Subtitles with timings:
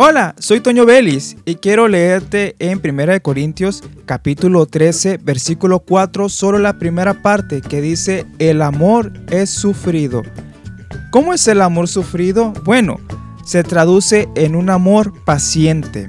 [0.00, 6.60] Hola, soy Toño Vélez y quiero leerte en 1 Corintios capítulo 13 versículo 4 solo
[6.60, 10.22] la primera parte que dice el amor es sufrido.
[11.10, 12.52] ¿Cómo es el amor sufrido?
[12.64, 13.00] Bueno,
[13.44, 16.08] se traduce en un amor paciente.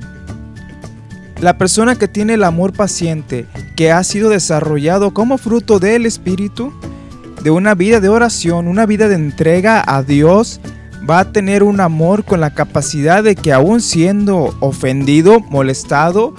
[1.41, 6.71] La persona que tiene el amor paciente, que ha sido desarrollado como fruto del Espíritu,
[7.41, 10.61] de una vida de oración, una vida de entrega a Dios,
[11.09, 16.35] va a tener un amor con la capacidad de que aún siendo ofendido, molestado,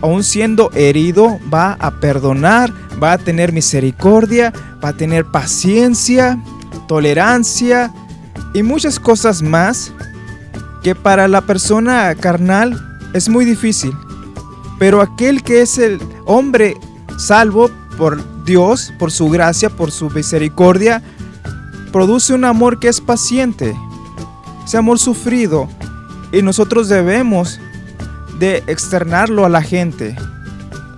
[0.00, 4.52] aún siendo herido, va a perdonar, va a tener misericordia,
[4.82, 6.42] va a tener paciencia,
[6.86, 7.92] tolerancia
[8.54, 9.92] y muchas cosas más
[10.82, 12.80] que para la persona carnal
[13.12, 13.92] es muy difícil.
[14.78, 16.76] Pero aquel que es el hombre
[17.18, 17.68] salvo
[17.98, 21.02] por Dios, por su gracia, por su misericordia,
[21.92, 23.74] produce un amor que es paciente,
[24.68, 25.66] ese amor sufrido
[26.30, 27.58] y nosotros debemos
[28.38, 30.14] de externarlo a la gente.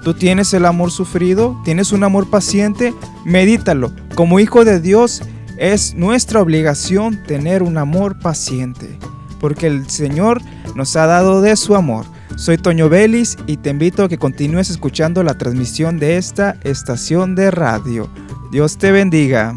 [0.02, 2.92] Tú tienes el amor sufrido, tienes un amor paciente,
[3.24, 3.92] medítalo.
[4.16, 5.22] Como hijo de Dios
[5.56, 8.98] es nuestra obligación tener un amor paciente,
[9.38, 10.42] porque el Señor
[10.74, 12.06] nos ha dado de su amor.
[12.34, 17.36] Soy Toño Vélez y te invito a que continúes escuchando la transmisión de esta estación
[17.36, 18.10] de radio.
[18.50, 19.54] Dios te bendiga.